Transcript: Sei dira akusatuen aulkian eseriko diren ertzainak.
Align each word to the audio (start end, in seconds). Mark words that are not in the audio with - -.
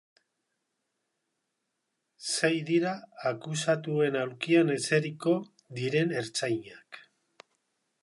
Sei 2.31 2.51
dira 2.71 2.95
akusatuen 3.33 4.19
aulkian 4.25 4.75
eseriko 4.79 5.37
diren 5.81 6.19
ertzainak. 6.25 7.05